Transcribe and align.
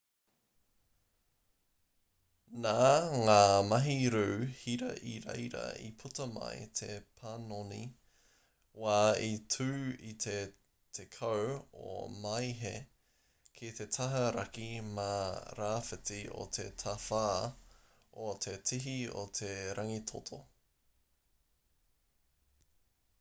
nā 2.61 2.77
ngā 3.25 3.35
mahi 3.65 3.97
rū 4.13 4.21
hira 4.61 4.87
i 5.11 5.13
reira 5.25 5.61
i 5.81 5.89
puta 6.03 6.25
mai 6.37 6.63
te 6.79 6.87
panoni 7.19 7.83
wā 8.85 8.97
i 9.27 9.37
tū 9.57 9.67
i 10.13 10.15
te 10.25 10.33
10 11.01 11.51
o 11.91 11.93
māehe 12.25 12.73
ki 13.59 13.73
te 13.81 13.87
taha 13.99 14.25
raki 14.39 14.69
mā 14.99 15.09
rāwhiti 15.63 16.19
o 16.39 16.47
te 16.59 16.67
tawhā 16.85 17.25
o 18.29 18.33
te 18.47 18.59
tihi 18.71 18.99
o 19.23 19.27
te 19.41 19.55
rangitoto 19.81 20.45